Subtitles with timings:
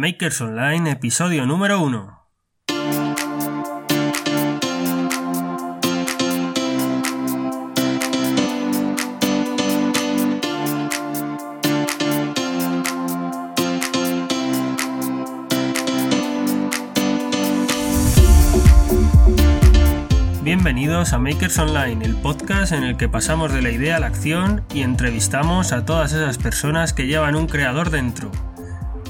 [0.00, 2.20] Makers Online, episodio número 1.
[20.44, 24.06] Bienvenidos a Makers Online, el podcast en el que pasamos de la idea a la
[24.06, 28.30] acción y entrevistamos a todas esas personas que llevan un creador dentro.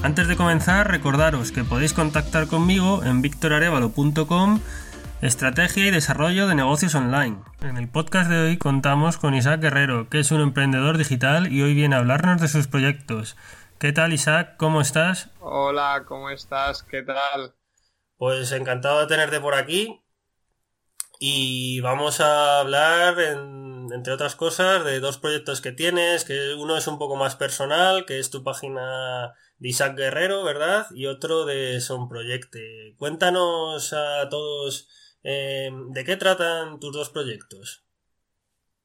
[0.01, 4.61] Antes de comenzar, recordaros que podéis contactar conmigo en victorarevalo.com
[5.21, 7.37] Estrategia y desarrollo de negocios online.
[7.59, 11.61] En el podcast de hoy contamos con Isaac Guerrero, que es un emprendedor digital y
[11.61, 13.35] hoy viene a hablarnos de sus proyectos.
[13.77, 14.55] ¿Qué tal Isaac?
[14.55, 15.31] ¿Cómo estás?
[15.41, 16.83] Hola, ¿cómo estás?
[16.83, 17.53] ¿Qué tal?
[18.15, 20.01] Pues encantado de tenerte por aquí
[21.19, 23.19] y vamos a hablar,
[23.93, 28.05] entre otras cosas, de dos proyectos que tienes, que uno es un poco más personal,
[28.05, 30.87] que es tu página de Isaac Guerrero, ¿verdad?
[30.91, 32.95] Y otro de Son Proyecte.
[32.97, 34.89] Cuéntanos a todos
[35.23, 37.83] eh, de qué tratan tus dos proyectos.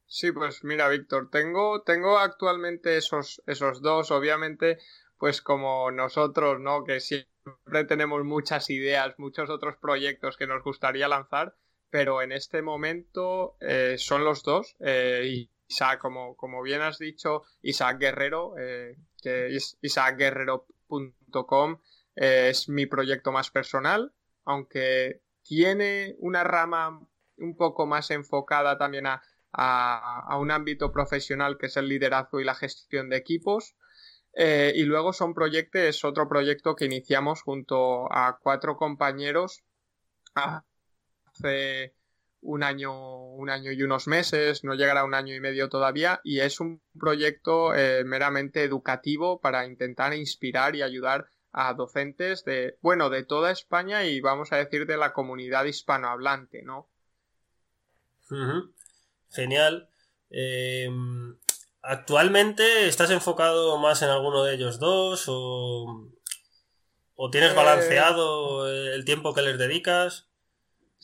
[0.06, 4.78] Sí, pues mira, Víctor, tengo, tengo actualmente esos, esos dos, obviamente,
[5.18, 6.84] pues como nosotros, ¿no?
[6.84, 11.56] Que siempre tenemos muchas ideas, muchos otros proyectos que nos gustaría lanzar
[11.94, 14.74] pero en este momento eh, son los dos.
[14.80, 21.78] Eh, Isaac, como, como bien has dicho, Isaac Guerrero, eh, que es isaacguerrero.com,
[22.16, 24.12] es mi proyecto más personal,
[24.44, 27.00] aunque tiene una rama
[27.36, 29.22] un poco más enfocada también a,
[29.52, 33.76] a, un ámbito profesional que es el liderazgo y la gestión de equipos.
[34.36, 39.62] y luego son proyectos, es otro proyecto que iniciamos junto a cuatro compañeros
[41.34, 41.94] hace
[42.40, 46.20] un año, un año y unos meses, no llegará a un año y medio todavía,
[46.24, 52.76] y es un proyecto eh, meramente educativo para intentar inspirar y ayudar a docentes de,
[52.82, 56.90] bueno, de toda España y vamos a decir de la comunidad hispanohablante, ¿no?
[59.30, 59.88] Genial.
[60.30, 61.36] Em,
[61.80, 66.10] ¿Actualmente estás enfocado más en alguno de ellos dos o,
[67.14, 70.28] o tienes eh, balanceado el tiempo que les dedicas?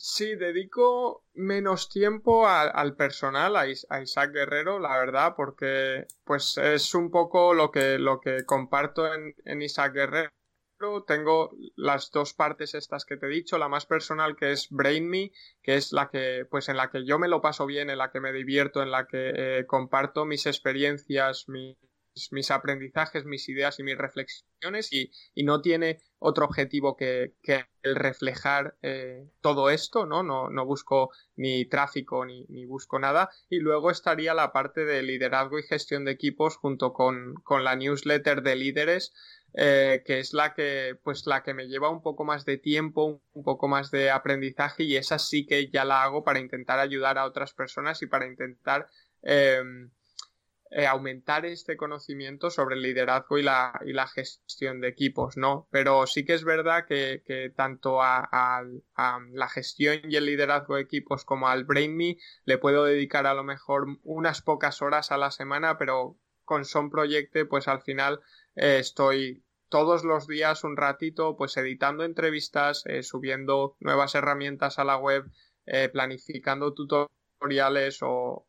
[0.03, 7.11] Sí, dedico menos tiempo al personal, a, Isaac Guerrero, la verdad, porque pues es un
[7.11, 10.31] poco lo que, lo que comparto en, en Isaac Guerrero.
[11.05, 15.07] Tengo las dos partes estas que te he dicho, la más personal que es Brain
[15.07, 15.31] Me,
[15.61, 18.09] que es la que, pues en la que yo me lo paso bien, en la
[18.09, 21.77] que me divierto, en la que eh, comparto mis experiencias, mi,
[22.31, 25.11] mis aprendizajes, mis ideas y mis reflexiones y,
[25.43, 27.33] no tiene otro objetivo que,
[27.83, 30.21] el reflejar eh, todo esto, ¿no?
[30.21, 30.49] ¿no?
[30.49, 33.29] No busco ni tráfico ni, ni, busco nada.
[33.49, 37.75] Y luego estaría la parte de liderazgo y gestión de equipos junto con, con la
[37.75, 39.13] newsletter de líderes.
[39.53, 43.21] Eh, que es la que pues la que me lleva un poco más de tiempo
[43.33, 47.17] un poco más de aprendizaje y esa sí que ya la hago para intentar ayudar
[47.17, 48.87] a otras personas y para intentar
[49.23, 49.91] em,
[50.73, 55.67] eh, aumentar este conocimiento sobre el liderazgo y la, y la gestión de equipos, ¿no?
[55.69, 58.63] Pero sí que es verdad que, que tanto a,
[59.33, 62.15] la gestión y el liderazgo de equipos como al Brain Me
[62.45, 66.89] le puedo dedicar a lo mejor unas pocas horas a la semana, pero con Son
[66.89, 68.21] Projecte pues al final
[68.55, 74.85] eh, estoy todos los días un ratito pues editando entrevistas, eh, subiendo nuevas herramientas a
[74.85, 75.25] la web,
[75.91, 78.45] planificando tutoriales o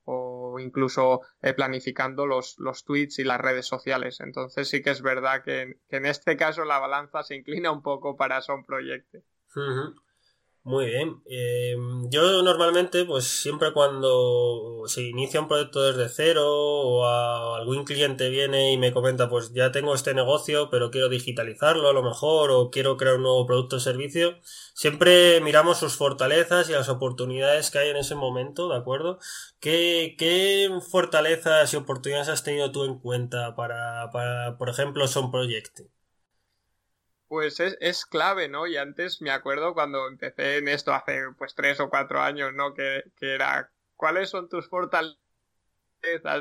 [0.59, 4.21] incluso eh, planificando los, los tweets y las redes sociales.
[4.21, 8.17] Entonces sí que es verdad que, en este caso la balanza se inclina un poco
[8.17, 9.15] para Son Project.
[10.65, 11.21] Muy bien.
[11.27, 11.75] Eh,
[12.09, 17.05] yo normalmente, pues siempre cuando se inicia un proyecto desde cero o
[17.57, 21.93] algún cliente viene y me comenta, pues ya tengo este negocio, pero quiero digitalizarlo a
[21.93, 24.39] lo mejor o quiero crear un nuevo producto o servicio,
[24.75, 29.19] siempre miramos sus fortalezas y las oportunidades que hay en ese momento, ¿de acuerdo?
[29.61, 35.81] ¿Qué, fortalezas y oportunidades has tenido tú en cuenta para, para por ejemplo, Son Project?
[37.33, 38.67] Pues es, es, clave, ¿no?
[38.67, 42.75] Y antes me acuerdo cuando empecé en esto hace pues tres o cuatro años, ¿no?
[42.75, 45.17] Que, que era, ¿cuáles son tus fortalezas,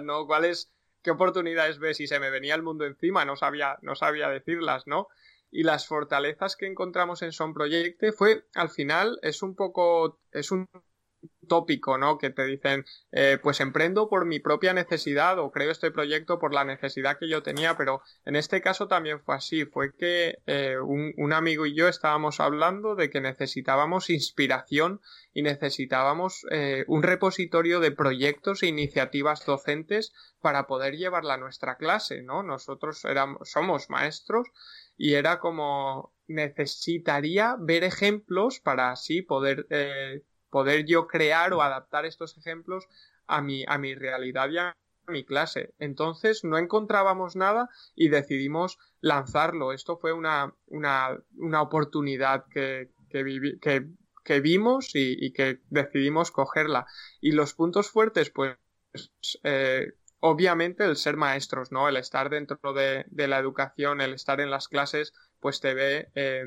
[0.03, 0.27] ¿no?
[0.27, 0.69] ¿Cuáles,
[1.01, 2.01] qué oportunidades ves?
[2.01, 5.07] Y se me venía el mundo encima, no sabía, no sabía decirlas, ¿no?
[5.49, 10.51] Y las fortalezas que encontramos en Son Project fue, al final, es un poco, es
[10.51, 10.67] un
[11.47, 12.17] tópico, ¿no?
[12.17, 16.53] Que te dicen, eh, pues emprendo por mi propia necesidad o creo este proyecto por
[16.53, 20.77] la necesidad que yo tenía, pero en este caso también fue así, fue que eh,
[20.79, 25.01] un, amigo y yo estábamos hablando de que necesitábamos inspiración
[25.33, 31.77] y necesitábamos eh, un repositorio de proyectos e iniciativas docentes para poder llevarla a nuestra
[31.77, 32.43] clase, ¿no?
[32.43, 34.49] Nosotros éramos, somos maestros
[34.97, 42.05] y era como necesitaría ver ejemplos para así poder, eh, poder yo crear o adaptar
[42.05, 42.87] estos ejemplos
[43.25, 44.77] a mi, a mi realidad y a
[45.07, 45.73] mi clase.
[45.79, 49.73] Entonces no encontrábamos nada y decidimos lanzarlo.
[49.73, 53.87] Esto fue una, una, una oportunidad que, que, que,
[54.23, 56.85] que vimos y, y, que decidimos cogerla.
[57.19, 58.57] Y los puntos fuertes, pues,
[59.43, 61.89] eh, obviamente el ser maestros, ¿no?
[61.89, 66.09] El estar dentro de, de, la educación, el estar en las clases, pues te ve,
[66.15, 66.43] eh,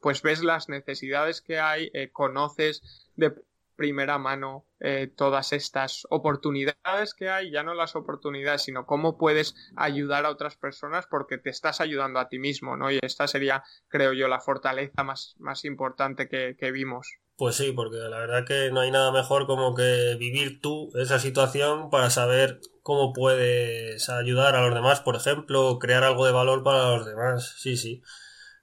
[0.00, 2.82] pues ves las necesidades que hay, eh, conoces
[3.16, 3.34] de
[3.78, 9.54] primera mano eh, todas estas oportunidades que hay, ya no las oportunidades, sino cómo puedes
[9.76, 12.90] ayudar a otras personas porque te estás ayudando a ti mismo, ¿no?
[12.90, 17.18] Y esta sería, creo yo, la fortaleza más, más importante que, que vimos.
[17.36, 21.20] Pues sí, porque la verdad que no hay nada mejor como que vivir tú esa
[21.20, 26.64] situación para saber cómo puedes ayudar a los demás, por ejemplo, crear algo de valor
[26.64, 27.54] para los demás.
[27.58, 28.02] Sí, sí,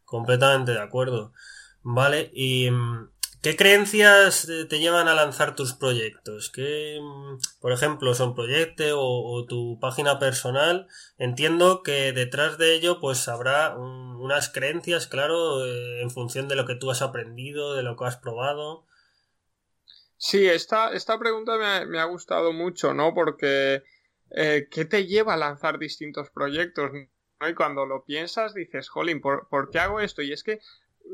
[0.04, 1.32] completamente de acuerdo.
[1.88, 3.12] Vale, y mm,
[3.45, 6.50] ¿Qué creencias te llevan a lanzar tus proyectos?
[6.50, 7.00] ¿Qué,
[7.62, 10.88] por ejemplo, son proyectos o, tu página personal?
[11.19, 16.56] Entiendo que detrás de ello pues habrá un, unas creencias, claro, eh, en función de
[16.56, 18.88] lo que tú has aprendido, de lo que has probado.
[20.18, 23.13] Sí, esta, esta pregunta me ha, gustado mucho, ¿no?
[23.13, 23.83] Porque
[24.31, 26.89] eh, ¿qué te lleva a lanzar distintos proyectos?
[27.47, 30.24] Y cuando lo piensas dices, jolín, ¿por, ¿por qué hago esto?
[30.24, 30.62] Y es que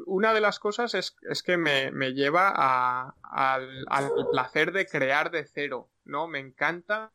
[0.05, 4.85] una de las cosas es, es que me, me lleva a, al, al, placer de
[4.85, 6.27] crear de cero, ¿no?
[6.27, 7.11] Me encanta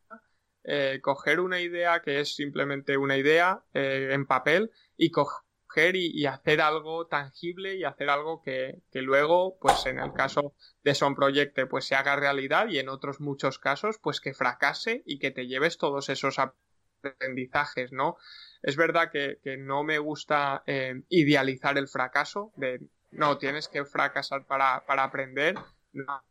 [0.65, 6.11] eh, coger una idea que es simplemente una idea eh, en papel y coger y,
[6.13, 10.95] y, hacer algo tangible y hacer algo que, que, luego, pues en el caso de
[10.95, 15.19] Son Proyecte, pues se haga realidad y en otros muchos casos, pues que fracase y
[15.19, 16.66] que te lleves todos esos aprendizajes,
[17.93, 18.17] ¿no?
[18.63, 22.81] Es verdad que, que no me gusta eh, idealizar el fracaso, de
[23.13, 25.55] no, tienes que fracasar para, para aprender.
[25.93, 26.23] No,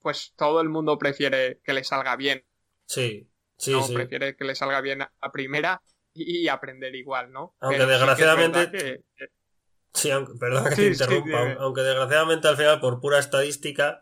[0.00, 2.44] pues todo el mundo prefiere que le salga bien.
[2.86, 3.94] Sí, sí, no, sí.
[3.94, 5.82] prefiere que le salga bien a primera
[6.12, 7.56] y, y aprender igual, ¿no?
[7.60, 8.64] Aunque Pero desgraciadamente...
[8.64, 9.26] Sí, que que...
[9.94, 14.00] sí aunque, perdón que sí, te interrumpa, sí, aunque desgraciadamente al final por pura estadística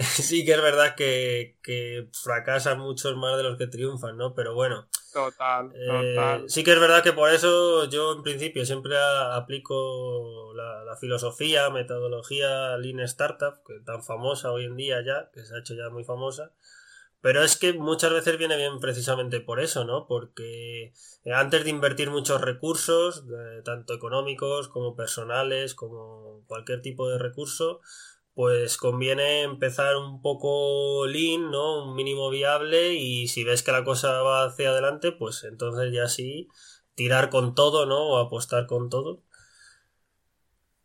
[0.04, 4.34] sí que es verdad que, que, fracasan muchos más de los que triunfan, ¿no?
[4.34, 4.88] Pero bueno.
[5.12, 6.44] Total, total.
[6.44, 10.96] Eh, sí que es verdad que por eso yo en principio siempre aplico la, la,
[10.96, 15.74] filosofía, metodología Lean Startup, que tan famosa hoy en día ya, que se ha hecho
[15.74, 16.52] ya muy famosa.
[17.20, 20.06] Pero es que muchas veces viene bien precisamente por eso, ¿no?
[20.06, 20.94] Porque
[21.30, 27.80] antes de invertir muchos recursos, eh, tanto económicos como personales, como cualquier tipo de recurso,
[28.40, 31.84] pues conviene empezar un poco lean, ¿no?
[31.84, 36.08] Un mínimo viable y si ves que la cosa va hacia adelante, pues entonces ya
[36.08, 36.48] sí
[36.94, 37.98] tirar con todo, ¿no?
[37.98, 39.22] O apostar con todo.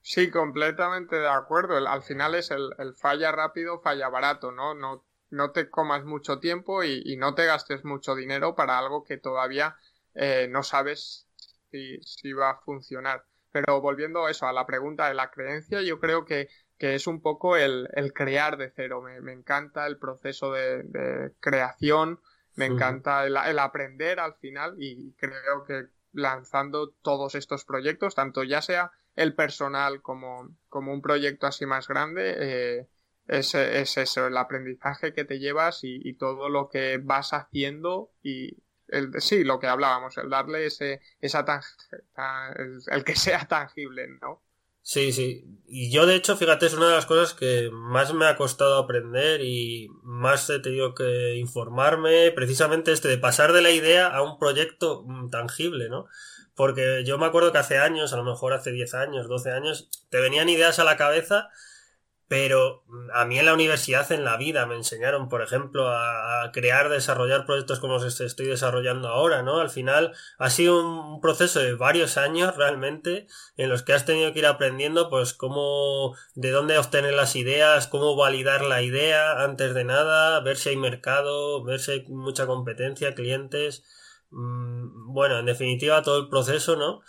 [0.01, 1.77] Sí, completamente de acuerdo.
[1.77, 4.73] Al final es el, falla rápido, falla barato, ¿no?
[4.73, 9.15] No, no te comas mucho tiempo y, no te gastes mucho dinero para algo que
[9.15, 9.77] todavía
[10.13, 11.29] eh, no sabes
[11.71, 13.23] si, si va a funcionar.
[13.53, 17.21] Pero volviendo eso, a la pregunta de la creencia, yo creo que que es un
[17.21, 19.01] poco el, el crear de cero.
[19.01, 22.19] Me, me, encanta el proceso de, de creación,
[22.55, 22.73] me uh -huh.
[22.73, 28.61] encanta el, el, aprender al final y creo que lanzando todos estos proyectos, tanto ya
[28.61, 32.87] sea el personal como, como un proyecto así más grande, eh,
[33.27, 38.11] es, es, eso, el aprendizaje que te llevas y, y todo lo que vas haciendo
[38.21, 41.61] y, el, sí, lo que hablábamos, el darle ese, esa tan,
[42.57, 44.43] el, el que sea tangible, ¿no?
[44.87, 45.43] Sí, sí.
[45.67, 48.77] Y yo, de hecho, fíjate, es una de las cosas que más me ha costado
[48.77, 54.21] aprender y más he tenido que informarme, precisamente este, de pasar de la idea a
[54.21, 56.05] un proyecto tangible, ¿no?
[56.53, 59.89] Porque yo me acuerdo que hace años, a lo mejor hace 10 años, 12 años,
[60.09, 61.49] te venían ideas a la cabeza
[62.27, 66.89] pero a mí en la universidad, en la vida, me enseñaron, por ejemplo, a, crear,
[66.89, 69.59] desarrollar proyectos como los estoy desarrollando ahora, ¿no?
[69.59, 73.27] Al final ha sido un proceso de varios años realmente
[73.57, 77.87] en los que has tenido que ir aprendiendo, pues, cómo, de dónde obtener las ideas,
[77.87, 82.47] cómo validar la idea antes de nada, ver si hay mercado, ver si hay mucha
[82.47, 83.83] competencia, clientes.
[84.31, 87.01] Mmm, bueno, en definitiva, todo el proceso, ¿no?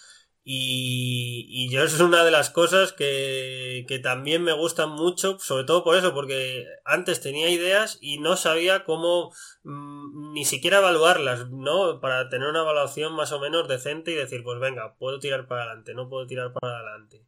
[0.49, 5.83] Y, yo es una de las cosas que, que, también me gustan mucho, sobre todo
[5.83, 9.33] por eso, porque antes tenía ideas y no sabía cómo
[9.65, 11.99] mmm, ni siquiera evaluarlas, ¿no?
[12.01, 15.65] Para tener una evaluación más o menos decente y decir, pues venga, puedo tirar para
[15.65, 17.27] adelante, no puedo tirar para adelante.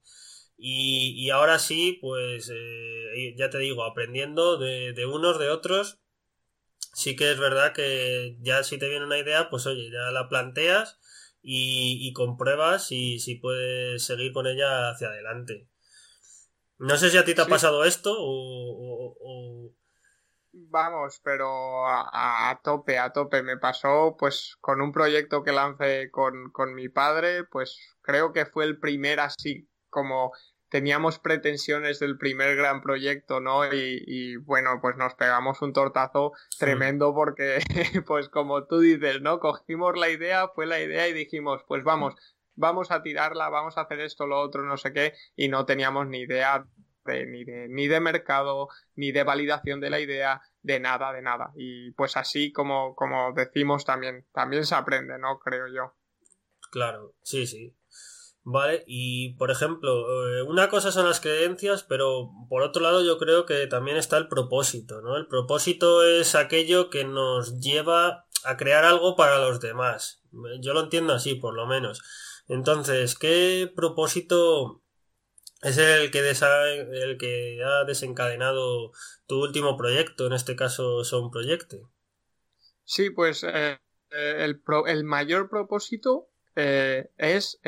[0.57, 5.99] Y, y ahora sí, pues eh, ya te digo, aprendiendo de, de unos, de otros,
[6.95, 10.29] sí que es verdad que ya si te viene una idea, pues oye, ya la
[10.29, 11.01] planteas
[11.43, 15.69] y, compruebas si, si puedes seguir con ella hacia adelante.
[16.79, 19.75] No sé si a ti te ha pasado esto o,
[20.71, 23.43] Vamos, pero a, tope, a tope.
[23.43, 28.47] Me pasó pues con un proyecto que lancé con, con mi padre, pues creo que
[28.47, 30.33] fue el primer así como
[30.69, 33.65] teníamos pretensiones del primer gran proyecto, ¿no?
[33.73, 37.59] Y, bueno, pues nos pegamos un tortazo tremendo porque,
[38.07, 39.41] pues como tú dices, ¿no?
[39.41, 42.15] Cogimos la idea, fue la idea y dijimos, pues vamos,
[42.55, 46.07] vamos a tirarla, vamos a hacer esto, lo otro, no sé qué, y no teníamos
[46.07, 46.67] ni idea
[47.05, 51.23] de, ni, de, ni de mercado, ni de validación de la idea, de nada, de
[51.23, 51.53] nada.
[51.57, 55.39] Y pues así como, como decimos también, también se aprende, ¿no?
[55.39, 55.95] Creo yo.
[56.71, 57.75] Claro, sí, sí.
[58.51, 63.19] Vale, y por ejemplo, eh, una cosa son las creencias, pero por otro lado yo
[63.19, 65.19] creo que también está el propósito, ¿no?
[65.19, 70.23] El propósito es aquello que nos lleva a crear algo para los demás.
[70.63, 72.01] Yo lo entiendo así, por lo menos.
[72.49, 74.83] Entonces, ¿qué propósito
[75.61, 78.93] es el que, el que ha desencadenado
[79.27, 81.83] tu último proyecto, en este caso Son Proyecte?
[82.85, 83.79] Sí, pues eh,
[84.11, 87.61] el, el, mayor propósito eh, es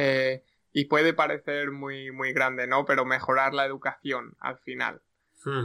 [0.72, 2.84] y puede parecer muy, muy grande, ¿no?
[2.84, 5.02] Pero mejorar la educación al final.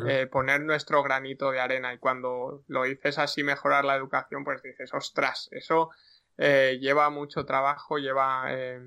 [0.08, 4.64] Eh, poner nuestro granito de arena y cuando lo dices así mejorar la educación pues
[4.64, 5.90] dices ostras eso
[6.38, 8.80] eh, lleva mucho trabajo lleva eh,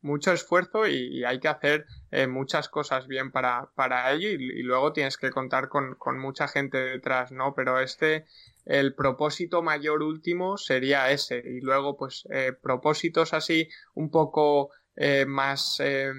[0.00, 1.84] mucho esfuerzo y, hay que hacer
[2.28, 6.78] muchas cosas bien para, para ello y, luego tienes que contar con, con, mucha gente
[6.78, 8.24] detrás no pero este
[8.64, 12.26] el propósito mayor último sería ese y luego pues
[12.62, 16.12] propósitos así un poco eh, más eh,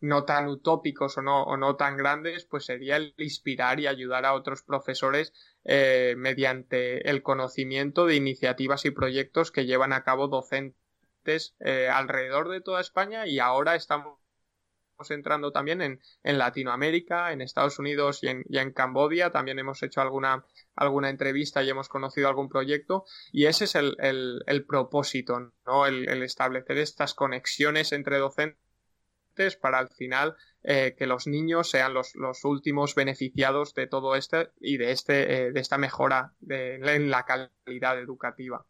[0.00, 4.24] no tan utópicos o no, o no tan grandes, pues sería el inspirar y ayudar
[4.24, 5.32] a otros profesores
[5.64, 11.54] eh, mediante el conocimiento de iniciativas y proyectos que llevan a cabo docentes
[11.92, 14.18] alrededor de toda España y ahora estamos
[15.10, 19.30] entrando también en, en Latinoamérica, en Estados Unidos y en, y en, Cambodia.
[19.30, 20.44] También hemos hecho alguna,
[20.76, 23.04] alguna entrevista y hemos conocido algún proyecto.
[23.32, 25.86] Y ese es el, el, el propósito, ¿no?
[25.86, 28.58] El, el, establecer estas conexiones entre docentes
[29.60, 34.48] para al final eh, que los niños sean los, los, últimos beneficiados de todo esto
[34.60, 38.66] y de, este, eh, de esta mejora de, en la calidad educativa.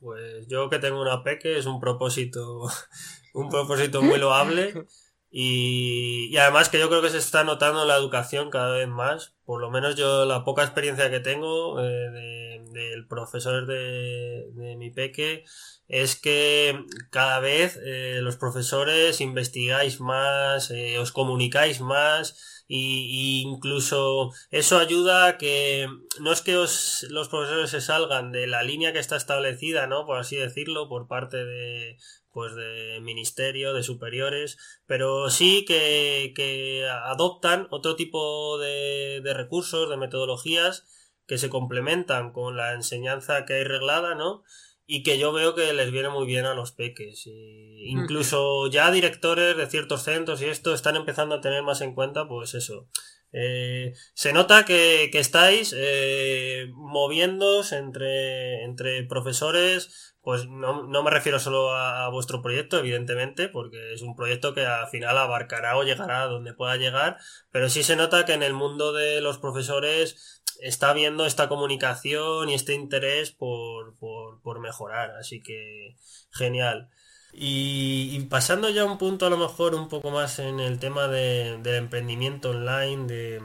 [0.00, 2.68] Pues yo que tengo una peque es un propósito,
[3.34, 4.86] un propósito muy loable.
[5.30, 9.60] Y, además que yo creo que se está notando la educación cada vez más, por
[9.60, 15.44] lo menos yo la poca experiencia que tengo eh, del profesor de, de, mi peque
[15.86, 24.30] es que cada vez eh, los profesores investigáis más, eh, os comunicáis más y, incluso
[24.50, 25.88] eso ayuda a que
[26.20, 30.04] no es que os, los profesores se salgan de la línea que está establecida, ¿no?
[30.04, 31.96] Por así decirlo, por parte de,
[32.30, 39.88] pues de ministerio, de superiores, pero sí que, que adoptan otro tipo de, de, recursos,
[39.88, 40.86] de metodologías
[41.26, 44.44] que se complementan con la enseñanza que hay reglada, ¿no?
[44.90, 47.26] Y que yo veo que les viene muy bien a los peques.
[47.26, 51.94] Y incluso ya directores de ciertos centros y esto están empezando a tener más en
[51.94, 52.88] cuenta, pues eso.
[53.30, 61.10] Eh, se nota que, que estáis eh, moviéndose entre, entre profesores pues no, no, me
[61.10, 65.84] refiero solo a, vuestro proyecto, evidentemente, porque es un proyecto que al final abarcará o
[65.84, 67.16] llegará a donde pueda llegar,
[67.50, 72.48] pero sí se nota que en el mundo de los profesores está habiendo esta comunicación
[72.48, 75.96] y este interés por, por, por mejorar, así que
[76.30, 76.90] genial.
[77.32, 81.08] Y, pasando ya a un punto a lo mejor un poco más en el tema
[81.08, 83.42] de, del emprendimiento online, de,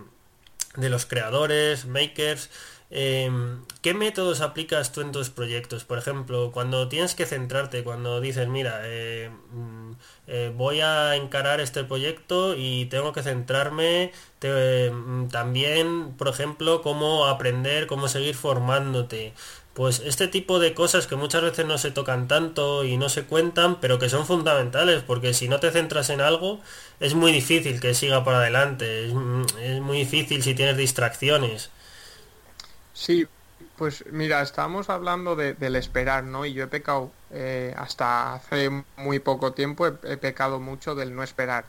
[0.77, 2.49] de los creadores, makers,
[2.95, 5.83] Em, ¿Qué métodos aplicas tú en tus proyectos?
[5.83, 9.91] Por ejemplo, cuando tienes que centrarte, cuando dices, mira, eh, mm,
[10.27, 17.25] eh, voy a encarar este proyecto y tengo que centrarme mm, también, por ejemplo, cómo
[17.25, 19.33] aprender, cómo seguir formándote.
[19.73, 23.23] Pues este tipo de cosas que muchas veces no se tocan tanto y no se
[23.23, 26.61] cuentan, pero que son fundamentales, porque si no te centras en algo,
[26.99, 31.71] es muy difícil que siga para adelante, es mm, muy difícil si tienes distracciones.
[33.03, 33.27] Sí,
[33.75, 36.45] pues mira, estábamos hablando del esperar, ¿no?
[36.45, 41.21] Y yo he pecado, eh, hasta hace muy poco tiempo, he, pecado mucho del no
[41.21, 41.65] esperar,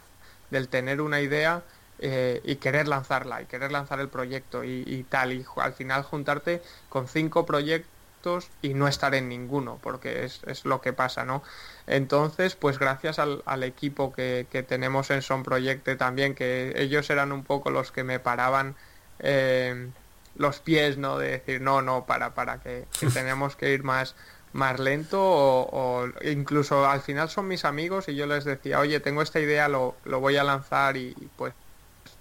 [0.50, 1.64] del tener una idea
[1.98, 6.62] eh, y querer lanzarla, y querer lanzar el proyecto y, tal, y al final juntarte
[6.88, 11.42] con cinco proyectos y no estar en ninguno, porque es, es lo que pasa, ¿no?
[11.88, 17.32] Entonces, pues gracias al, equipo que, que, tenemos en Son Proyecte también, que ellos eran
[17.32, 18.76] un poco los que me paraban.
[19.18, 19.90] Eh,
[20.36, 21.18] los pies, ¿no?
[21.18, 24.14] De decir, no, no, para, para, que, tenemos que ir más,
[24.52, 29.22] más lento o, incluso al final son mis amigos y yo les decía, oye, tengo
[29.22, 31.54] esta idea, lo, lo voy a lanzar y, pues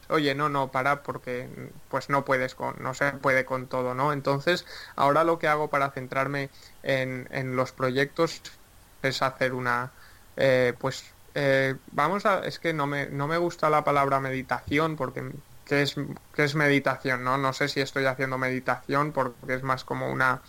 [0.09, 1.47] oye, no, no, para porque
[1.89, 4.13] pues no puedes con, no se puede con todo, ¿no?
[4.13, 4.65] Entonces,
[4.95, 6.49] ahora lo que hago para centrarme
[6.83, 8.41] en, en los proyectos
[9.01, 9.91] es hacer una,
[10.37, 11.05] eh, pues,
[11.35, 15.31] eh, vamos a, es que no me, no me gusta la palabra meditación porque
[15.65, 15.95] ¿qué es,
[16.33, 17.23] qué es meditación?
[17.23, 17.37] ¿no?
[17.37, 20.41] no sé si estoy haciendo meditación porque es más como una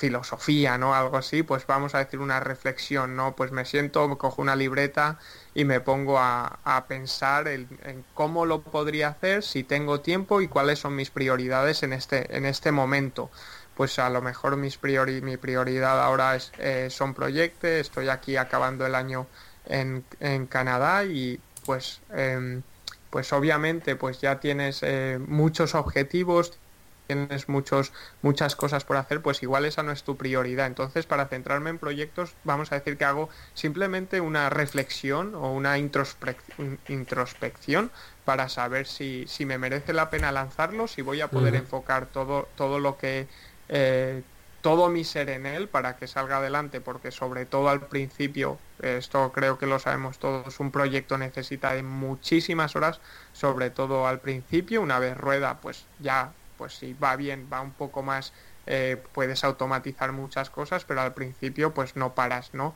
[0.00, 0.94] filosofía, ¿no?
[0.94, 3.36] Algo así, pues vamos a decir una reflexión, ¿no?
[3.36, 5.18] Pues me siento, cojo una libreta
[5.54, 7.68] y me pongo a, pensar en,
[8.14, 12.46] cómo lo podría hacer, si tengo tiempo y cuáles son mis prioridades en este, en
[12.46, 13.30] este momento.
[13.74, 18.36] Pues a lo mejor mis priori, mi prioridad ahora es, eh, son proyectos, estoy aquí
[18.36, 19.26] acabando el año
[19.66, 22.62] en, en Canadá y pues, em,
[23.10, 26.58] pues obviamente pues ya tienes eh, muchos objetivos,
[27.06, 30.66] tienes muchos, muchas cosas por hacer, pues igual esa no es tu prioridad.
[30.66, 35.76] Entonces, para centrarme en proyectos, vamos a decir que hago simplemente una reflexión o una
[35.78, 37.90] introspección
[38.24, 42.48] para saber si, si me merece la pena lanzarlo, si voy a poder enfocar todo,
[42.54, 43.28] todo lo que...
[43.68, 44.22] Eh,
[44.62, 49.32] todo mi ser en él para que salga adelante, porque sobre todo al principio, esto
[49.32, 53.00] creo que lo sabemos todos, un proyecto necesita de muchísimas horas,
[53.32, 57.72] sobre todo al principio, una vez rueda, pues ya pues si va bien, va un
[57.72, 58.34] poco más,
[58.66, 62.74] eh, puedes automatizar muchas cosas, pero al principio pues no paras, ¿no?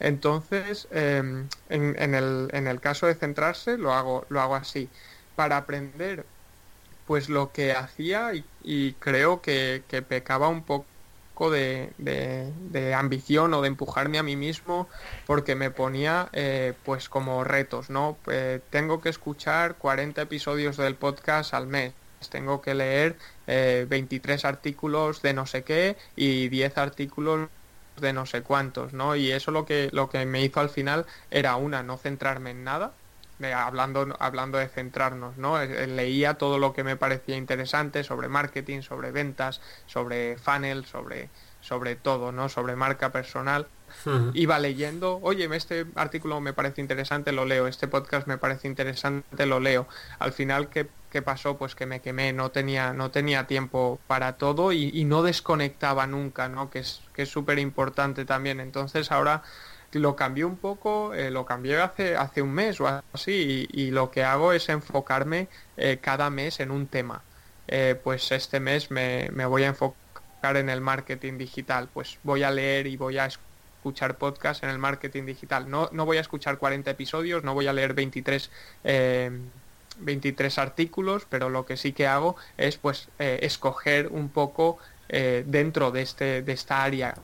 [0.00, 4.90] Entonces, em, en, el, en, el, caso de centrarse, lo hago, lo hago así.
[5.34, 6.26] Para aprender,
[7.06, 10.86] pues lo que hacía y, creo que, pecaba un poco
[11.50, 14.88] de, ambición o de empujarme a mí mismo
[15.26, 18.16] porque me ponía eh, pues como retos, ¿no?
[18.30, 21.94] Eh, tengo que escuchar 40 episodios del podcast al mes
[22.28, 27.48] tengo que leer 23 eh, artículos de no sé qué y 10 artículos
[28.00, 29.16] de no sé cuántos, ¿no?
[29.16, 32.64] Y eso lo que, lo que me hizo al final era una, no centrarme en
[32.64, 32.92] nada,
[33.44, 35.60] hablando, hablando de centrarnos, ¿no?
[35.60, 41.30] Eh, leía todo lo que me parecía interesante sobre marketing, sobre ventas, sobre funnel, sobre,
[41.60, 42.48] sobre todo, ¿no?
[42.48, 43.66] Sobre marca personal.
[44.32, 49.44] Iba leyendo, oye, este artículo me parece interesante, lo leo, este podcast me parece interesante,
[49.46, 49.86] lo leo.
[50.18, 51.58] Al final, ¿qué, qué pasó?
[51.58, 56.48] Pues que me quemé, no tenía, no tenía tiempo para todo y, no desconectaba nunca,
[56.48, 56.70] ¿no?
[56.70, 58.60] Que es que es súper importante también.
[58.60, 59.42] Entonces ahora
[59.92, 64.10] lo cambié un poco, eh, lo cambié hace, hace un mes o así y, lo
[64.10, 67.22] que hago es enfocarme eh, cada mes en un tema.
[67.68, 72.42] Eh, pues este mes me, me voy a enfocar en el marketing digital, pues voy
[72.42, 75.70] a leer y voy a escuchar podcast en el marketing digital.
[75.70, 78.50] No, no voy a escuchar 40 episodios, no voy a leer 23,
[79.98, 84.78] 23 artículos, pero lo que sí que hago es pues escoger un poco
[85.08, 87.14] dentro de, este, de esta área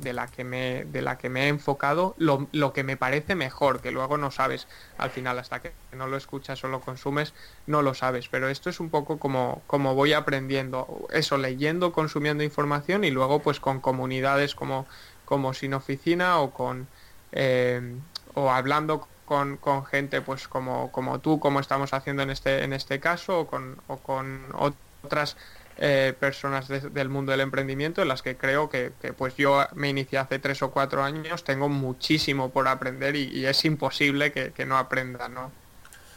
[0.00, 3.34] de la que me, de la que me he enfocado lo, lo, que me parece
[3.34, 4.66] mejor, que luego no sabes
[4.98, 7.34] al final, hasta que no lo escuchas o lo consumes,
[7.66, 8.28] no lo sabes.
[8.28, 13.40] Pero esto es un poco como, como voy aprendiendo, eso, leyendo, consumiendo información y luego
[13.40, 14.86] pues con comunidades como,
[15.24, 16.88] como Sin Oficina o con
[17.32, 17.96] eh,
[18.34, 22.72] o hablando con, con, gente pues como, como tú, como estamos haciendo en este, en
[22.72, 25.36] este caso, o con, o con otras
[25.82, 30.18] eh, personas del mundo del emprendimiento en las que creo que, pues yo me inicié
[30.18, 35.30] hace tres o cuatro años, tengo muchísimo por aprender y, es imposible que, no aprenda,
[35.30, 35.50] ¿no?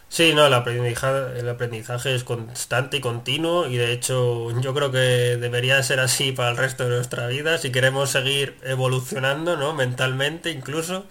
[0.10, 4.92] Sí, no, el aprendizaje, el aprendizaje es constante y continuo y de hecho yo creo
[4.92, 9.74] que debería ser así para el resto de nuestra vida si queremos seguir evolucionando, ¿no?
[9.74, 11.08] Mentalmente incluso.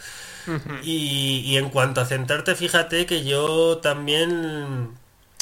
[0.83, 4.91] y, y en cuanto a centrarte, fíjate que yo también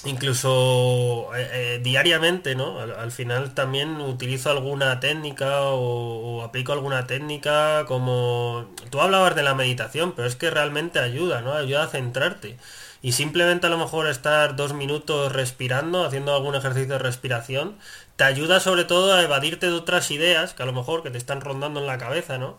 [0.04, 2.80] incluso eh, eh, diariamente, ¿no?
[2.80, 8.66] Al, final también utilizo alguna técnica o, aplico alguna técnica como...
[8.90, 11.54] Tú hablabas de la meditación, pero es que realmente ayuda, ¿no?
[11.54, 12.56] Ayuda a centrarte.
[13.02, 17.76] Y simplemente a lo mejor estar dos minutos respirando, haciendo algún ejercicio de respiración,
[18.16, 21.18] te ayuda sobre todo a evadirte de otras ideas que a lo mejor que te
[21.18, 22.58] están rondando en la cabeza, ¿no?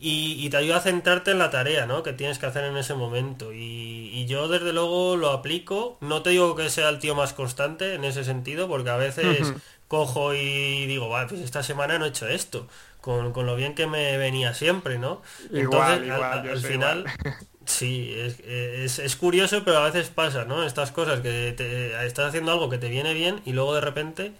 [0.00, 2.02] Y, te ayuda a centrarte en la tarea ¿no?
[2.02, 3.52] que tienes que hacer en ese momento.
[3.52, 5.96] Y, yo desde luego lo aplico.
[6.00, 9.54] No te digo que sea el tío más constante en ese sentido, porque a veces
[9.88, 12.68] cojo y digo, vale, pues esta semana no he hecho esto,
[13.00, 15.22] con, lo bien que me venía siempre, ¿no?
[15.52, 17.04] Entonces, al, final...
[17.68, 20.64] Sí, es, es, curioso, pero a veces pasa, ¿no?
[20.64, 24.32] Estas cosas que te, estás haciendo algo que te viene bien y luego de repente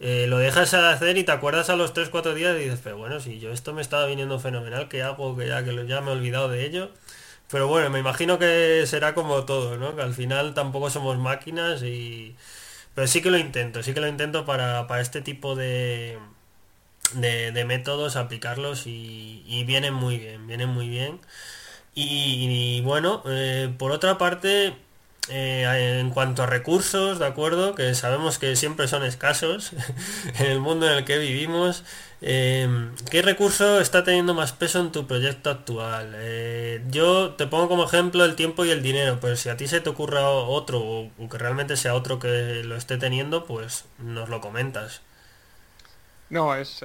[0.00, 2.98] eh, lo dejas a hacer y te acuerdas a los 3-4 días y dices, pero
[2.98, 5.36] bueno, si yo esto me estaba viniendo fenomenal, ¿qué hago?
[5.36, 6.90] Que ya, que ya me he olvidado de ello.
[7.50, 9.96] Pero bueno, me imagino que será como todo, ¿no?
[9.96, 12.36] Que al final tampoco somos máquinas y...
[12.94, 16.18] Pero sí que lo intento, sí que lo intento para, para este tipo de,
[17.14, 21.20] de, métodos, aplicarlos y, vienen muy bien, vienen muy bien.
[21.94, 24.76] Y, bueno, eh, por otra parte,
[25.28, 27.74] eh, en cuanto a recursos, ¿de acuerdo?
[27.74, 29.72] Que sabemos que siempre son escasos
[30.38, 31.84] en el mundo en el que vivimos.
[32.20, 36.14] Em, ¿Qué recurso está teniendo más peso en tu proyecto actual?
[36.16, 39.66] Eh, yo te pongo como ejemplo el tiempo y el dinero, pero si a ti
[39.68, 44.28] se te ocurra otro o, que realmente sea otro que lo esté teniendo, pues nos
[44.28, 45.02] lo comentas.
[46.30, 46.82] No, es,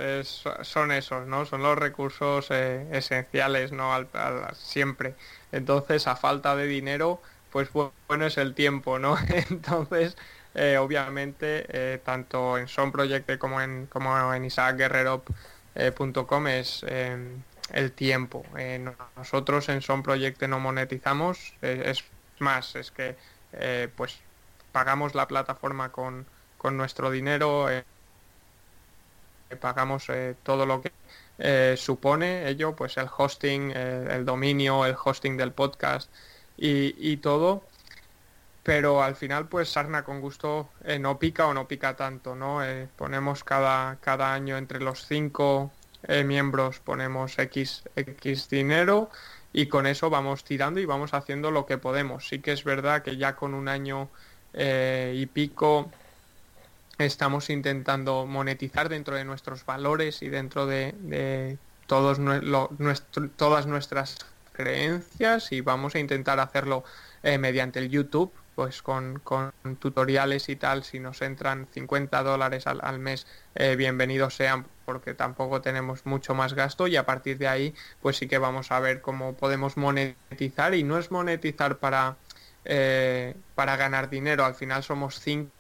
[0.62, 1.46] son esos, ¿no?
[1.46, 3.92] Son los recursos eh, esenciales, ¿no?
[4.54, 5.16] siempre.
[5.52, 9.18] Entonces, a falta de dinero, pues bueno es el tiempo, ¿no?
[9.50, 10.18] Entonces,
[10.56, 17.92] eh, obviamente, eh, tanto en Son Project como en, como en isaacguerrero.com es em, el
[17.92, 18.44] tiempo.
[19.16, 22.04] nosotros en Son Project no monetizamos, es
[22.40, 23.16] más, es que
[23.96, 24.20] pues
[24.72, 26.26] pagamos la plataforma con,
[26.58, 27.70] con nuestro dinero
[29.58, 30.92] pagamos eh, todo lo que
[31.40, 36.10] eh, supone ello, pues el hosting, eh, el dominio, el hosting del podcast
[36.62, 37.64] y, todo.
[38.64, 40.70] Pero al final, pues sarna con gusto
[41.00, 42.60] no pica o no pica tanto, ¿no?
[42.96, 45.72] ponemos cada, cada año entre los cinco
[46.26, 49.10] miembros, ponemos X, X dinero
[49.54, 52.28] y con eso vamos tirando y vamos haciendo lo que podemos.
[52.28, 54.10] Sí que es verdad que ya con un año
[54.54, 55.90] y pico
[57.00, 62.20] estamos intentando monetizar dentro de nuestros valores y dentro de, todos
[63.36, 64.18] todas nuestras
[64.52, 66.84] creencias y vamos a intentar hacerlo
[67.24, 69.22] eh, mediante el YouTube, pues con,
[69.80, 75.62] tutoriales y tal, si nos entran 50 dólares al, mes, eh, bienvenidos sean porque tampoco
[75.62, 76.88] tenemos mucho más gasto.
[76.88, 80.76] Y a partir de ahí pues sí que vamos a ver cómo podemos monetizar.
[80.76, 82.18] Y no es monetizar para,
[82.66, 85.52] eh, para ganar dinero, al final somos cinco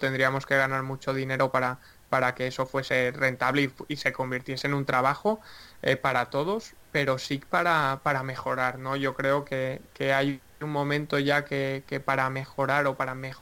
[0.00, 1.78] tendríamos que ganar mucho dinero para,
[2.10, 5.40] para que eso fuese rentable y, se convirtiese en un trabajo
[5.80, 8.96] eh, para todos, pero sí para, para mejorar, ¿no?
[8.96, 9.80] Yo creo que,
[10.12, 13.40] hay un momento ya que, para mejorar o para mejorar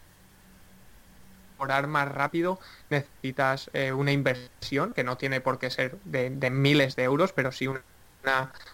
[1.89, 7.05] más rápido necesitas eh, una inversión que no tiene por qué ser de, miles de
[7.05, 7.83] euros, pero sí una,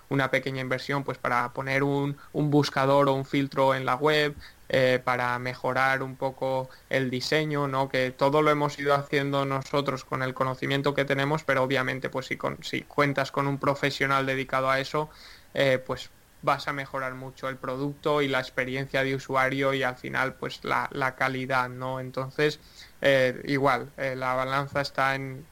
[0.09, 4.35] una, pequeña inversión pues para poner un, un, buscador o un filtro en la web,
[4.69, 7.89] eh, para mejorar un poco el diseño, ¿no?
[7.89, 12.27] Que todo lo hemos ido haciendo nosotros con el conocimiento que tenemos, pero obviamente pues
[12.27, 15.11] si, con, si cuentas con un profesional dedicado a eso,
[15.53, 16.11] eh, pues
[16.43, 20.61] vas a mejorar mucho el producto y la experiencia de usuario y al final pues
[20.65, 22.01] la, calidad, ¿no?
[22.01, 22.61] Entonces,
[23.03, 25.45] eh, igual, la balanza está en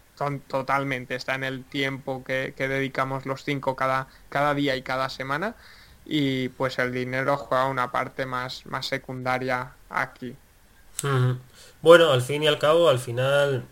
[0.47, 5.09] totalmente, está en el tiempo que, que dedicamos los cinco cada, cada día y cada
[5.09, 5.55] semana
[6.05, 10.37] y pues el dinero juega una parte más, más secundaria aquí.
[11.81, 13.65] Bueno, al fin y al cabo, al final,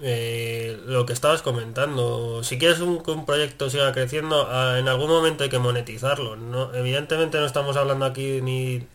[0.00, 5.08] eh, lo que estabas comentando, si quieres un, que un proyecto siga creciendo, en algún
[5.08, 6.36] momento hay que monetizarlo.
[6.36, 6.74] ¿no?
[6.74, 8.86] Evidentemente no estamos hablando aquí ni,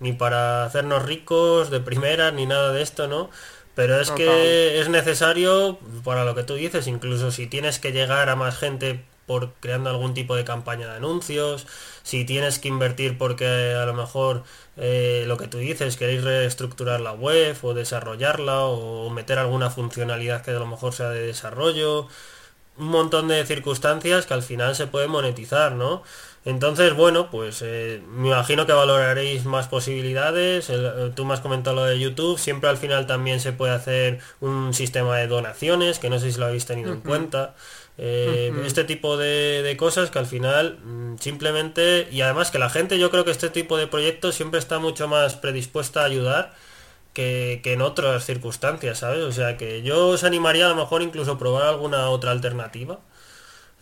[0.00, 3.30] ni para hacernos ricos de primera ni nada de esto, ¿no?
[3.74, 8.30] Pero es que es necesario para lo que tú dices, incluso si tienes que llegar
[8.30, 11.66] a más gente por creando algún tipo de campaña de anuncios,
[12.02, 14.44] si tienes que invertir porque a lo mejor
[14.76, 20.42] eh, lo que tú dices, queréis reestructurar la web o desarrollarla o meter alguna funcionalidad
[20.42, 22.08] que a lo mejor sea de desarrollo,
[22.78, 26.02] un montón de circunstancias que al final se pueden monetizar, ¿no?
[26.46, 30.70] Entonces, bueno, pues eh, me imagino que valoraréis más posibilidades.
[30.70, 32.38] Eh, tú me has comentado lo de YouTube.
[32.38, 36.38] Siempre al final también se puede hacer un sistema de donaciones, que no sé si
[36.38, 37.56] lo habéis tenido en cuenta.
[37.98, 42.98] Eh, este tipo de, cosas que al final mm, simplemente y además que la gente
[42.98, 46.54] yo creo que este tipo de proyectos siempre está mucho más predispuesta a ayudar
[47.14, 49.24] que, en otras circunstancias, ¿sabes?
[49.24, 53.00] O sea que yo os animaría a lo mejor incluso probar alguna otra alternativa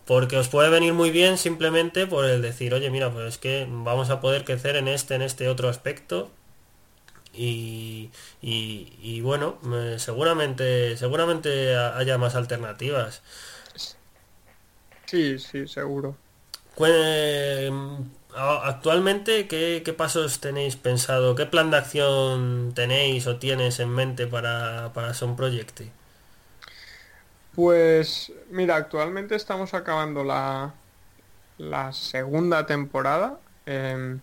[0.07, 3.67] porque os puede venir muy bien simplemente por el decir, oye, mira, pues es que
[3.69, 6.31] vamos a poder crecer en este, en este otro aspecto
[7.37, 8.11] y,
[8.43, 13.23] y, bueno, eh, seguramente, seguramente haya más alternativas.
[15.07, 16.17] Sí, sí, seguro.
[18.37, 21.35] Actualmente, ¿qué, pasos tenéis pensado?
[21.35, 25.83] ¿Qué plan de acción tenéis o tienes en mente para, para Son Project?
[27.55, 30.75] Pues mira, actualmente estamos acabando la,
[31.59, 34.19] la segunda temporada em,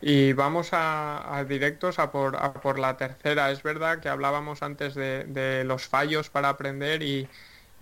[0.00, 3.50] y vamos a, directos a por, a por, la tercera.
[3.50, 7.28] Es verdad que hablábamos antes de, de los fallos para aprender y,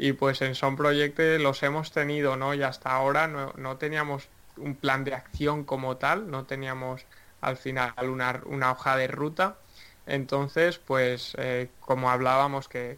[0.01, 2.55] y pues en Son Project los hemos tenido, ¿no?
[2.55, 7.05] Y hasta ahora no, teníamos un plan de acción como tal, no teníamos
[7.43, 9.57] al final una, una hoja de ruta.
[10.07, 12.97] Entonces, pues eh, como hablábamos que,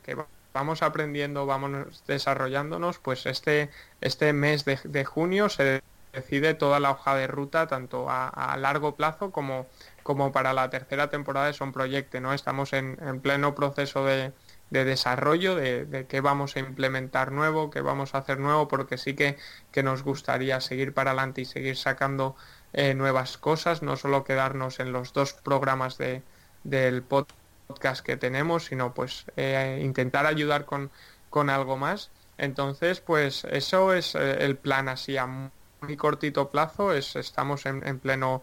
[0.54, 3.68] vamos aprendiendo, vamos desarrollándonos, pues este,
[4.00, 9.32] este mes de, junio se decide toda la hoja de ruta, tanto a, largo plazo
[9.32, 9.66] como,
[10.04, 12.32] como para la tercera temporada de Son Proyecto, ¿no?
[12.32, 14.32] Estamos en, pleno proceso de,
[14.72, 19.36] desarrollo, de, qué vamos a implementar nuevo, qué vamos a hacer nuevo, porque sí que,
[19.70, 22.36] que nos gustaría seguir para adelante y seguir sacando
[22.72, 26.22] eh, nuevas cosas, no solo quedarnos en los dos programas de,
[26.64, 30.90] del podcast que tenemos, sino pues eh, intentar ayudar con,
[31.30, 32.10] con algo más.
[32.38, 37.98] Entonces, pues eso es eh, el plan así a muy cortito plazo, es, estamos en,
[37.98, 38.42] pleno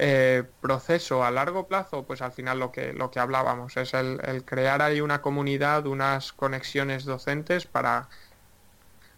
[0.00, 4.20] eh, proceso a largo plazo, pues al final lo que, lo que hablábamos es el,
[4.24, 8.08] el, crear ahí una comunidad, unas conexiones docentes para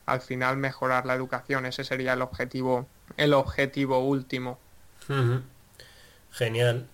[0.06, 1.66] al final mejorar la educación.
[1.66, 2.86] Ese sería el objetivo,
[3.18, 4.58] el objetivo último.
[6.32, 6.86] Genial.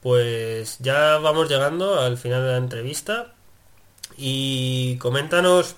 [0.00, 3.34] Pues ya vamos llegando al final de la entrevista
[4.16, 5.74] y coméntanos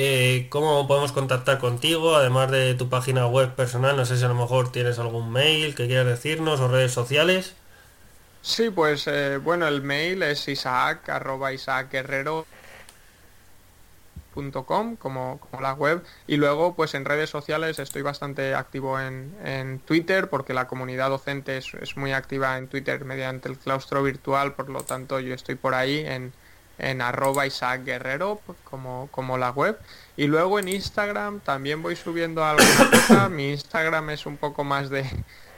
[0.00, 4.28] eh, cómo podemos contactar contigo, además de tu página web personal, no sé si a
[4.28, 7.54] lo mejor tienes algún mail que quieras decirnos o redes sociales.
[8.40, 11.90] Sí, pues eh, bueno, el mail es isaac arroba isaac
[14.98, 16.04] como, como la web.
[16.26, 21.10] Y luego, pues en redes sociales estoy bastante activo en, en Twitter, porque la comunidad
[21.10, 25.56] docente es, muy activa en Twitter mediante el claustro virtual, por lo tanto yo estoy
[25.56, 26.32] por ahí en,
[26.78, 29.78] en arroba Isaac Guerrero, como, como la web.
[30.16, 32.62] Y luego en Instagram también voy subiendo algo.
[33.30, 35.04] Mi Instagram es un poco más de,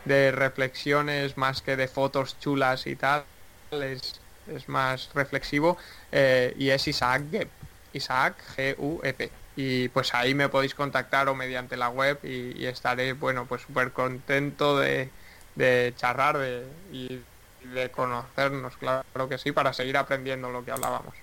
[0.05, 3.25] de reflexiones, más que de fotos chulas y tal.
[3.71, 5.77] Es, es más reflexivo.
[6.13, 7.49] Eh, y es Isaac Gep.
[7.93, 9.31] Isaac G-U-E-P.
[9.57, 13.93] Y pues ahí me podéis contactar o mediante la web y, estaré, bueno, pues súper
[13.93, 15.11] contento de,
[15.57, 17.21] de charlar de, y
[17.65, 21.15] de conocernos, claro que sí, para seguir aprendiendo lo que hablábamos.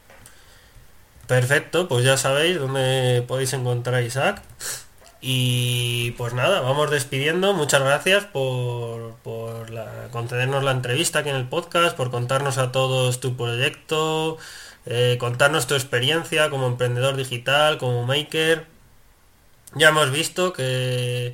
[1.27, 4.41] Perfecto, pues ya sabéis dónde podéis encontrar a Isaac.
[5.19, 7.53] Y pues nada, vamos despidiendo.
[7.53, 9.67] Muchas gracias por, por
[10.11, 14.37] concedernos la entrevista aquí en el podcast, por contarnos a todos tu proyecto,
[14.85, 18.65] eh, contarnos tu experiencia como emprendedor digital, como maker.
[19.75, 21.33] Ya hemos visto que,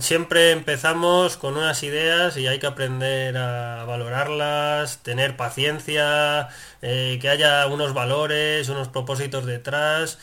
[0.00, 6.48] siempre empezamos con unas ideas y hay que aprender a valorarlas, tener paciencia,
[6.82, 10.18] eh, que haya unos valores, unos propósitos detrás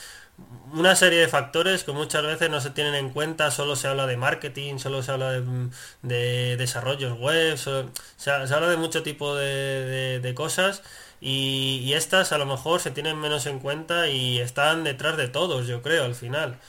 [0.73, 4.05] una serie de factores que muchas veces no se tienen en cuenta, solo se habla
[4.07, 10.81] de marketing, solo se habla de, desarrollos web, se, habla de mucho tipo de cosas
[11.21, 15.67] y, estas a lo mejor se tienen menos en cuenta y están detrás de todos,
[15.67, 16.59] yo creo, al final.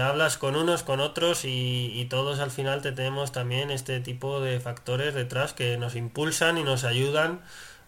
[0.00, 4.60] Hablas con unos, con otros y, todos al final te tenemos también este tipo de
[4.60, 7.40] factores detrás que nos impulsan y nos ayudan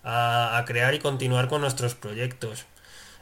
[0.03, 2.67] a, crear y continuar con nuestros proyectos.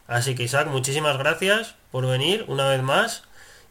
[0.06, 3.24] Así que Isaac, muchísimas gracias por venir una vez más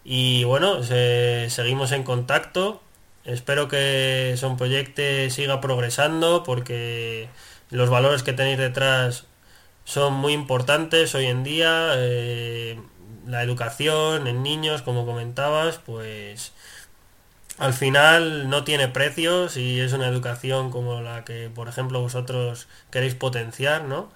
[0.04, 2.82] y bueno, seguimos en contacto.
[3.24, 7.30] Espero que Son Proyecte siga progresando porque
[7.70, 9.26] los valores que tenéis detrás
[9.86, 11.92] son muy importantes hoy en día.
[11.96, 12.80] Eh,
[13.28, 16.54] la educación en niños, como comentabas, pues
[17.58, 22.68] al final no tiene precios y es una educación como la que, por ejemplo, vosotros
[22.92, 24.10] queréis potenciar, ¿no?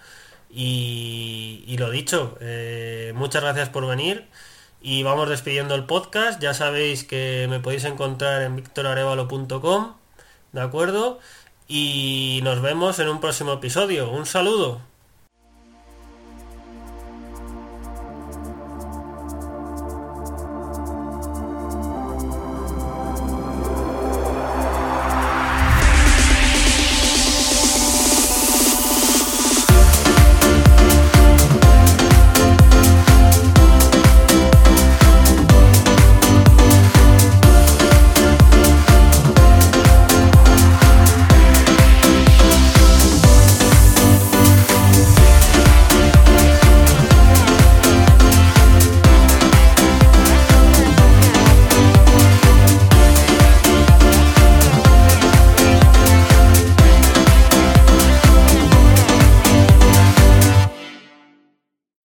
[0.49, 4.25] Y, lo dicho, eh, muchas gracias por venir
[4.81, 6.41] y vamos despidiendo el podcast.
[6.41, 9.95] Ya sabéis que me podéis encontrar en victorarevalo.com,
[10.53, 11.19] ¿de acuerdo?
[11.67, 14.09] y nos vemos en un próximo episodio.
[14.09, 14.94] Un saludo.